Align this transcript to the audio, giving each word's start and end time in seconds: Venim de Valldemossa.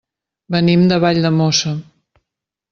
Venim 0.55 0.87
de 0.93 0.97
Valldemossa. 1.05 1.77